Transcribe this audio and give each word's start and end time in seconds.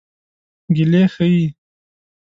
ګیلې 0.75 1.03
ښيي. 1.13 1.45